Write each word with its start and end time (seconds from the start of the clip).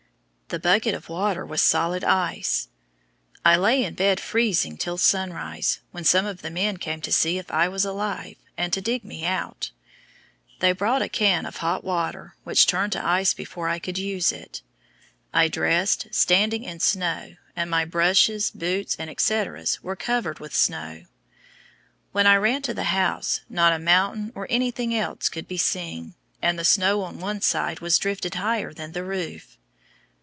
The 0.53 0.59
bucket 0.59 0.93
of 0.93 1.07
water 1.07 1.45
was 1.45 1.61
solid 1.61 2.03
ice. 2.03 2.67
I 3.45 3.55
lay 3.55 3.85
in 3.85 3.93
bed 3.93 4.19
freezing 4.19 4.75
till 4.75 4.97
sunrise, 4.97 5.79
when 5.91 6.03
some 6.03 6.25
of 6.25 6.41
the 6.41 6.49
men 6.49 6.75
came 6.75 6.99
to 7.03 7.11
see 7.13 7.37
if 7.37 7.49
I 7.49 7.69
"was 7.69 7.85
alive," 7.85 8.35
and 8.57 8.73
to 8.73 8.81
dig 8.81 9.05
me 9.05 9.23
out. 9.25 9.71
They 10.59 10.73
brought 10.73 11.01
a 11.01 11.07
can 11.07 11.45
of 11.45 11.55
hot 11.63 11.85
water, 11.85 12.35
which 12.43 12.67
turned 12.67 12.91
to 12.91 13.01
ice 13.07 13.33
before 13.33 13.69
I 13.69 13.79
could 13.79 13.97
use 13.97 14.33
it. 14.33 14.61
I 15.33 15.47
dressed 15.47 16.07
standing 16.11 16.65
in 16.65 16.81
snow, 16.81 17.35
and 17.55 17.69
my 17.71 17.85
brushes, 17.85 18.51
boots, 18.53 18.97
and 18.99 19.09
etceteras 19.09 19.81
were 19.81 19.95
covered 19.95 20.39
with 20.39 20.53
snow. 20.53 21.05
When 22.11 22.27
I 22.27 22.35
ran 22.35 22.61
to 22.63 22.73
the 22.73 22.83
house, 22.91 23.39
not 23.47 23.71
a 23.71 23.79
mountain 23.79 24.33
or 24.35 24.47
anything 24.49 24.93
else 24.93 25.29
could 25.29 25.47
be 25.47 25.57
seen, 25.57 26.13
and 26.41 26.59
the 26.59 26.65
snow 26.65 27.03
on 27.03 27.21
one 27.21 27.39
side 27.39 27.79
was 27.79 27.97
drifted 27.97 28.35
higher 28.35 28.73
than 28.73 28.91
the 28.91 29.05
roof. 29.05 29.57